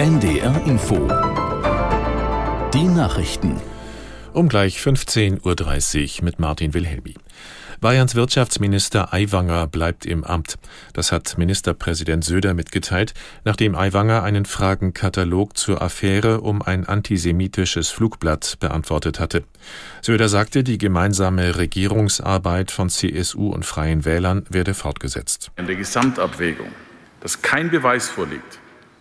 NDR 0.00 0.62
Info. 0.64 0.96
Die 2.72 2.84
Nachrichten. 2.84 3.60
Um 4.32 4.48
gleich 4.48 4.78
15.30 4.78 6.20
Uhr 6.20 6.24
mit 6.24 6.38
Martin 6.38 6.72
Wilhelmi. 6.72 7.16
Bayerns 7.82 8.14
Wirtschaftsminister 8.14 9.12
Aiwanger 9.12 9.66
bleibt 9.66 10.06
im 10.06 10.24
Amt. 10.24 10.56
Das 10.94 11.12
hat 11.12 11.36
Ministerpräsident 11.36 12.24
Söder 12.24 12.54
mitgeteilt, 12.54 13.12
nachdem 13.44 13.74
Aiwanger 13.74 14.22
einen 14.22 14.46
Fragenkatalog 14.46 15.58
zur 15.58 15.82
Affäre 15.82 16.40
um 16.40 16.62
ein 16.62 16.88
antisemitisches 16.88 17.90
Flugblatt 17.90 18.56
beantwortet 18.58 19.20
hatte. 19.20 19.44
Söder 20.00 20.30
sagte, 20.30 20.64
die 20.64 20.78
gemeinsame 20.78 21.58
Regierungsarbeit 21.58 22.70
von 22.70 22.88
CSU 22.88 23.50
und 23.50 23.66
Freien 23.66 24.06
Wählern 24.06 24.46
werde 24.48 24.72
fortgesetzt. 24.72 25.50
In 25.56 25.66
der 25.66 25.76
Gesamtabwägung, 25.76 26.68
dass 27.20 27.42
kein 27.42 27.68
Beweis 27.68 28.08
vorliegt, 28.08 28.60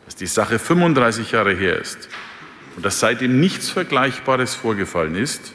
dass 0.09 0.15
die 0.15 0.25
Sache 0.25 0.57
35 0.57 1.33
Jahre 1.33 1.53
her 1.53 1.77
ist 1.77 2.09
und 2.75 2.83
dass 2.83 2.99
seitdem 2.99 3.39
nichts 3.39 3.69
Vergleichbares 3.69 4.55
vorgefallen 4.55 5.13
ist, 5.13 5.53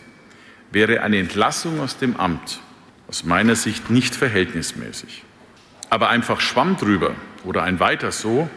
wäre 0.70 1.00
eine 1.00 1.18
Entlassung 1.18 1.80
aus 1.80 1.98
dem 1.98 2.14
Amt 2.20 2.60
aus 3.08 3.24
meiner 3.24 3.56
Sicht 3.56 3.90
nicht 3.90 4.14
verhältnismäßig. 4.14 5.24
Aber 5.90 6.08
einfach 6.08 6.40
Schwamm 6.40 6.76
drüber 6.76 7.16
oder 7.42 7.64
ein 7.64 7.80
weiter 7.80 8.12
so 8.12 8.48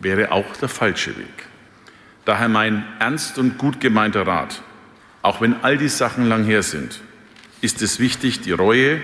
wäre 0.00 0.32
auch 0.32 0.54
der 0.58 0.68
falsche 0.68 1.16
Weg. 1.16 1.46
Daher 2.26 2.50
mein 2.50 2.84
ernst 2.98 3.38
und 3.38 3.56
gut 3.56 3.80
gemeinter 3.80 4.26
Rat, 4.26 4.60
auch 5.22 5.40
wenn 5.40 5.64
all 5.64 5.78
die 5.78 5.88
Sachen 5.88 6.28
lang 6.28 6.44
her 6.44 6.62
sind, 6.62 7.00
ist 7.62 7.80
es 7.80 7.98
wichtig, 7.98 8.42
die 8.42 8.52
Reue 8.52 9.00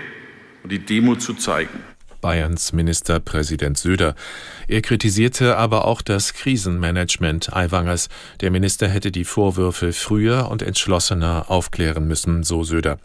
und 0.61 0.71
die 0.71 0.77
Demut 0.77 1.23
zu 1.23 1.33
zeigen. 1.33 1.79
Bayerns 2.21 2.73
Ministerpräsident 2.73 3.77
Söder. 3.77 4.15
Er 4.67 4.81
kritisierte 4.81 5.57
aber 5.57 5.85
auch 5.85 6.01
das 6.01 6.33
Krisenmanagement 6.33 7.53
Aiwangers. 7.53 8.09
Der 8.41 8.51
Minister 8.51 8.87
hätte 8.87 9.11
die 9.11 9.25
Vorwürfe 9.25 9.93
früher 9.93 10.49
und 10.49 10.61
entschlossener 10.61 11.45
aufklären 11.49 12.07
müssen, 12.07 12.43
so 12.43 12.63
Söder. 12.63 12.99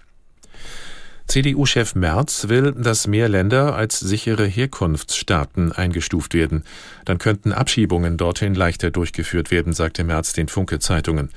CDU-Chef 1.27 1.95
Merz 1.95 2.49
will, 2.49 2.73
dass 2.73 3.07
mehr 3.07 3.29
Länder 3.29 3.75
als 3.75 3.99
sichere 3.99 4.45
Herkunftsstaaten 4.45 5.73
eingestuft 5.73 6.35
werden. 6.35 6.65
Dann 7.07 7.19
könnten 7.19 7.53
Abschiebungen 7.53 8.19
dorthin 8.19 8.55
leichter 8.55 8.91
durchgeführt 8.91 9.51
werden, 9.51 9.73
sagte 9.73 10.05
Merz 10.05 10.35
den 10.35 10.49
Funke-Zeitungen. 10.49 11.31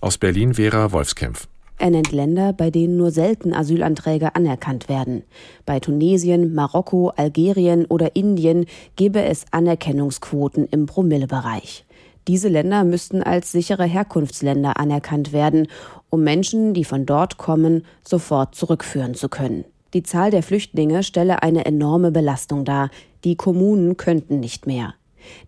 Aus 0.00 0.16
Berlin 0.18 0.54
Vera 0.54 0.92
Wolfskämpf. 0.92 1.46
Er 1.78 1.90
nennt 1.90 2.12
Länder, 2.12 2.52
bei 2.52 2.70
denen 2.70 2.96
nur 2.96 3.10
selten 3.10 3.52
Asylanträge 3.52 4.34
anerkannt 4.36 4.88
werden. 4.88 5.24
Bei 5.66 5.80
Tunesien, 5.80 6.54
Marokko, 6.54 7.10
Algerien 7.16 7.84
oder 7.86 8.14
Indien 8.14 8.66
gebe 8.96 9.22
es 9.22 9.44
Anerkennungsquoten 9.50 10.68
im 10.70 10.86
Promillebereich. 10.86 11.84
Diese 12.26 12.48
Länder 12.48 12.84
müssten 12.84 13.22
als 13.22 13.52
sichere 13.52 13.84
Herkunftsländer 13.84 14.78
anerkannt 14.78 15.32
werden, 15.32 15.68
um 16.08 16.22
Menschen, 16.22 16.72
die 16.72 16.84
von 16.84 17.04
dort 17.04 17.36
kommen, 17.36 17.84
sofort 18.06 18.54
zurückführen 18.54 19.14
zu 19.14 19.28
können. 19.28 19.64
Die 19.92 20.02
Zahl 20.02 20.30
der 20.30 20.42
Flüchtlinge 20.42 21.02
stelle 21.02 21.42
eine 21.42 21.66
enorme 21.66 22.10
Belastung 22.10 22.64
dar. 22.64 22.90
Die 23.24 23.36
Kommunen 23.36 23.96
könnten 23.96 24.40
nicht 24.40 24.66
mehr. 24.66 24.94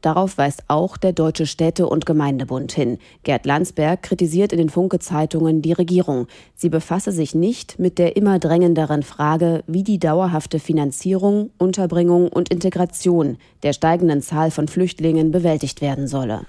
Darauf 0.00 0.38
weist 0.38 0.64
auch 0.68 0.96
der 0.96 1.12
Deutsche 1.12 1.46
Städte- 1.46 1.88
und 1.88 2.06
Gemeindebund 2.06 2.72
hin. 2.72 2.98
Gerd 3.22 3.46
Landsberg 3.46 4.02
kritisiert 4.02 4.52
in 4.52 4.58
den 4.58 4.70
Funke-Zeitungen 4.70 5.62
die 5.62 5.72
Regierung. 5.72 6.26
Sie 6.54 6.68
befasse 6.68 7.12
sich 7.12 7.34
nicht 7.34 7.78
mit 7.78 7.98
der 7.98 8.16
immer 8.16 8.38
drängenderen 8.38 9.02
Frage, 9.02 9.62
wie 9.66 9.82
die 9.82 9.98
dauerhafte 9.98 10.58
Finanzierung, 10.58 11.50
Unterbringung 11.58 12.28
und 12.28 12.48
Integration 12.48 13.38
der 13.62 13.72
steigenden 13.72 14.22
Zahl 14.22 14.50
von 14.50 14.68
Flüchtlingen 14.68 15.30
bewältigt 15.30 15.80
werden 15.80 16.06
solle. 16.06 16.46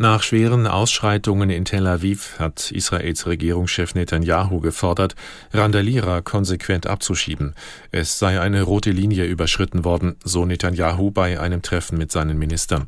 Nach 0.00 0.22
schweren 0.22 0.68
Ausschreitungen 0.68 1.50
in 1.50 1.64
Tel 1.64 1.84
Aviv 1.88 2.38
hat 2.38 2.70
Israels 2.70 3.26
Regierungschef 3.26 3.96
Netanyahu 3.96 4.60
gefordert, 4.60 5.16
Randalierer 5.52 6.22
konsequent 6.22 6.86
abzuschieben. 6.86 7.56
Es 7.90 8.16
sei 8.16 8.40
eine 8.40 8.62
rote 8.62 8.92
Linie 8.92 9.24
überschritten 9.24 9.84
worden, 9.84 10.14
so 10.22 10.44
Netanyahu 10.44 11.10
bei 11.10 11.40
einem 11.40 11.62
Treffen 11.62 11.98
mit 11.98 12.12
seinen 12.12 12.38
Ministern. 12.38 12.86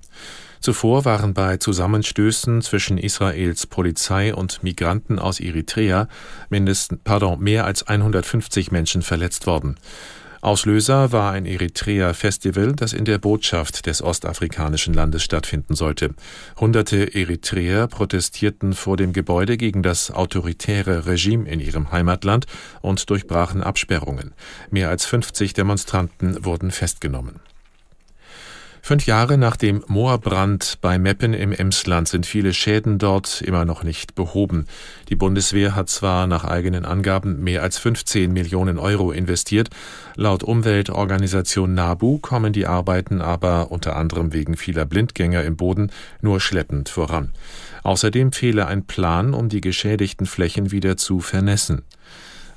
Zuvor 0.60 1.04
waren 1.04 1.34
bei 1.34 1.56
Zusammenstößen 1.56 2.62
zwischen 2.62 2.96
Israels 2.96 3.66
Polizei 3.66 4.32
und 4.32 4.62
Migranten 4.62 5.18
aus 5.18 5.40
Eritrea 5.40 6.06
mindestens, 6.48 7.00
pardon, 7.02 7.40
mehr 7.40 7.64
als 7.64 7.88
150 7.88 8.70
Menschen 8.70 9.02
verletzt 9.02 9.48
worden. 9.48 9.78
Auslöser 10.42 11.12
war 11.12 11.32
ein 11.32 11.44
Eritrea-Festival, 11.44 12.72
das 12.72 12.94
in 12.94 13.04
der 13.04 13.18
Botschaft 13.18 13.84
des 13.84 14.00
ostafrikanischen 14.00 14.94
Landes 14.94 15.22
stattfinden 15.22 15.74
sollte. 15.74 16.14
Hunderte 16.58 17.14
Eritreer 17.14 17.86
protestierten 17.88 18.72
vor 18.72 18.96
dem 18.96 19.12
Gebäude 19.12 19.58
gegen 19.58 19.82
das 19.82 20.10
autoritäre 20.10 21.04
Regime 21.04 21.46
in 21.46 21.60
ihrem 21.60 21.92
Heimatland 21.92 22.46
und 22.80 23.10
durchbrachen 23.10 23.62
Absperrungen. 23.62 24.32
Mehr 24.70 24.88
als 24.88 25.04
50 25.04 25.52
Demonstranten 25.52 26.42
wurden 26.42 26.70
festgenommen. 26.70 27.40
Fünf 28.90 29.06
Jahre 29.06 29.38
nach 29.38 29.54
dem 29.54 29.84
Moorbrand 29.86 30.78
bei 30.80 30.98
Meppen 30.98 31.32
im 31.32 31.52
Emsland 31.52 32.08
sind 32.08 32.26
viele 32.26 32.52
Schäden 32.52 32.98
dort 32.98 33.40
immer 33.40 33.64
noch 33.64 33.84
nicht 33.84 34.16
behoben. 34.16 34.66
Die 35.08 35.14
Bundeswehr 35.14 35.76
hat 35.76 35.88
zwar 35.88 36.26
nach 36.26 36.42
eigenen 36.42 36.84
Angaben 36.84 37.40
mehr 37.40 37.62
als 37.62 37.78
15 37.78 38.32
Millionen 38.32 38.80
Euro 38.80 39.12
investiert. 39.12 39.70
Laut 40.16 40.42
Umweltorganisation 40.42 41.72
NABU 41.72 42.18
kommen 42.18 42.52
die 42.52 42.66
Arbeiten 42.66 43.20
aber 43.20 43.70
unter 43.70 43.94
anderem 43.94 44.32
wegen 44.32 44.56
vieler 44.56 44.86
Blindgänger 44.86 45.44
im 45.44 45.54
Boden 45.54 45.92
nur 46.20 46.40
schleppend 46.40 46.88
voran. 46.88 47.30
Außerdem 47.84 48.32
fehle 48.32 48.66
ein 48.66 48.86
Plan, 48.86 49.34
um 49.34 49.48
die 49.48 49.60
geschädigten 49.60 50.26
Flächen 50.26 50.72
wieder 50.72 50.96
zu 50.96 51.20
vernässen. 51.20 51.82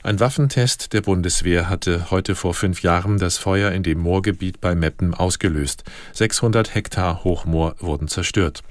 Ein 0.06 0.20
Waffentest 0.20 0.92
der 0.92 1.00
Bundeswehr 1.00 1.70
hatte 1.70 2.12
heute 2.12 2.36
vor 2.36 2.54
fünf 2.54 2.82
Jahren 2.84 3.20
das 3.20 3.38
Feuer 3.38 3.72
in 3.72 3.84
dem 3.84 4.00
Moorgebiet 4.00 4.60
bei 4.60 4.76
Meppen 4.76 5.14
ausgelöst. 5.14 5.86
600 6.12 6.76
Hektar 6.76 7.24
Hochmoor 7.24 7.78
wurden 7.80 8.10
zerstört. 8.10 8.64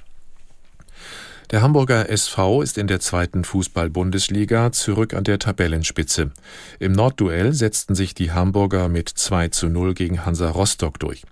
Der 1.49 1.63
Hamburger 1.63 2.07
SV 2.07 2.61
ist 2.61 2.77
in 2.77 2.85
der 2.85 2.99
zweiten 2.99 3.45
Fußball-Bundesliga 3.45 4.71
zurück 4.71 5.15
an 5.15 5.23
der 5.23 5.39
Tabellenspitze. 5.39 6.29
Im 6.77 6.91
Nordduell 6.91 7.53
setzten 7.53 7.95
sich 7.95 8.13
die 8.13 8.31
Hamburger 8.31 8.87
mit 8.87 9.09
2 9.09 9.47
zu 9.47 9.69
0 9.69 9.95
gegen 9.95 10.27
Hansa 10.27 10.51
Rostock 10.51 10.99
durch. 10.99 11.23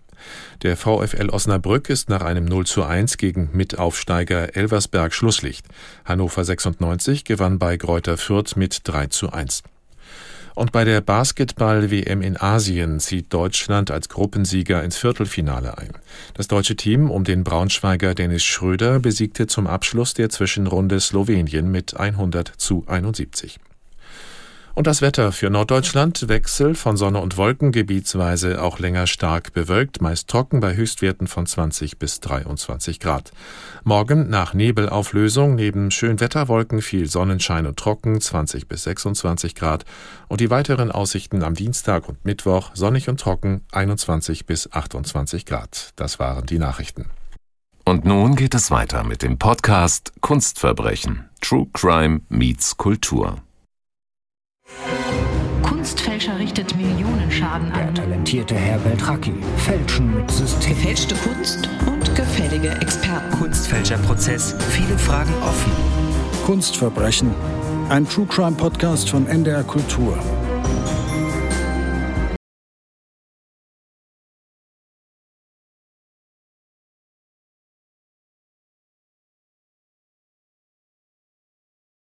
Der 0.64 0.78
VfL 0.78 1.30
Osnabrück 1.30 1.92
ist 1.92 2.10
nach 2.10 2.22
einem 2.22 2.46
0 2.46 2.66
zu 2.66 2.84
1 2.84 3.18
gegen 3.18 3.52
Mitaufsteiger 3.54 4.56
Elversberg 4.56 5.14
Schlusslicht. 5.14 5.68
Hannover 6.06 6.44
96 6.44 7.24
gewann 7.24 7.60
bei 7.60 7.78
Greuther 7.78 8.18
Fürth 8.18 8.56
mit 8.56 8.82
3 8.84 9.08
zu 9.08 9.32
1. 9.32 9.62
Und 10.62 10.72
bei 10.72 10.84
der 10.84 11.02
Basketball-WM 11.02 12.22
in 12.22 12.40
Asien 12.40 13.00
zieht 13.00 13.34
Deutschland 13.34 13.90
als 13.90 14.10
Gruppensieger 14.10 14.84
ins 14.84 14.96
Viertelfinale 14.96 15.76
ein. 15.80 15.90
Das 16.36 16.48
deutsche 16.48 16.76
Team 16.76 17.10
um 17.10 17.24
den 17.24 17.44
Braunschweiger 17.44 18.14
Dennis 18.14 18.44
Schröder 18.44 19.00
besiegte 19.00 19.48
zum 19.48 19.66
Abschluss 19.66 20.14
der 20.14 20.30
Zwischenrunde 20.30 21.00
Slowenien 21.00 21.72
mit 21.72 21.98
100 21.98 22.54
zu 22.58 22.84
71. 22.86 23.60
Und 24.74 24.88
das 24.88 25.02
Wetter 25.02 25.34
für 25.34 25.50
Norddeutschland 25.50 26.30
Wechsel 26.30 26.76
von 26.76 26.96
Sonne 26.96 27.20
und 27.20 27.36
Wolken, 27.36 27.72
gebietsweise 27.72 28.62
auch 28.62 28.80
länger 28.80 29.06
stark 29.06 29.54
bewölkt, 29.54 30.02
meist 30.02 30.30
trocken 30.30 30.62
bei 30.62 30.76
Höchstwerten 30.76 31.28
von 31.28 31.46
20 31.46 32.00
bis 32.00 32.22
23 32.22 33.00
Grad. 33.02 33.32
Morgen 33.84 34.30
nach 34.30 34.54
Nebelauflösung 34.54 35.56
neben 35.56 35.92
Schönwetterwolken 35.92 36.82
viel 36.82 37.10
Sonnenschein 37.10 37.68
und 37.68 37.78
trocken 37.78 38.22
20 38.22 38.68
bis 38.70 38.84
26 38.84 39.56
Grad 39.56 39.84
und 40.30 40.40
die 40.40 40.50
weiteren 40.50 40.92
Aussichten 40.92 41.44
am 41.44 41.54
Dienstag 41.54 42.08
und 42.08 42.24
Mittwoch 42.24 42.72
sonnig 42.74 43.10
und 43.10 43.20
trocken 43.20 43.66
21 43.74 44.46
bis 44.46 44.72
28 44.72 45.46
Grad. 45.46 45.90
Das 45.98 46.18
waren 46.18 46.46
die 46.46 46.60
Nachrichten. 46.60 47.08
Und 47.84 48.06
nun 48.06 48.36
geht 48.36 48.56
es 48.56 48.72
weiter 48.72 49.04
mit 49.04 49.22
dem 49.22 49.38
Podcast 49.38 50.14
Kunstverbrechen. 50.22 51.30
True 51.42 51.68
Crime 51.74 52.22
meets 52.30 52.78
Kultur. 52.78 53.42
Kunstfälscher 56.12 56.40
richtet 56.40 56.76
Millionenschaden 56.76 57.72
Der 57.74 57.88
an. 57.88 57.96
talentierte 57.96 58.54
Herr 58.54 58.78
Beltracchi. 58.80 59.34
Fälschen 59.56 60.14
mit 60.14 60.30
System. 60.30 60.76
Gefälschte 60.76 61.16
Kunst 61.16 61.70
und 61.88 62.16
gefällige 62.16 62.70
Experten. 62.82 63.32
Kunstfälscherprozess. 63.40 64.54
Viele 64.72 64.98
Fragen 64.98 65.32
offen. 65.42 65.72
Kunstverbrechen. 66.46 67.32
Ein 67.88 68.06
True 68.06 68.26
Crime 68.26 68.58
Podcast 68.58 69.10
von 69.10 69.26
NDR 69.26 69.64
Kultur. 69.64 70.18